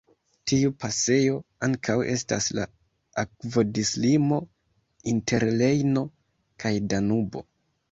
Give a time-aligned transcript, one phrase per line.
[0.51, 1.35] Tiu pasejo
[1.67, 2.65] ankaŭ estas la
[3.25, 4.41] akvodislimo
[5.15, 6.07] inter Rejno
[6.65, 7.47] kaj Danubo.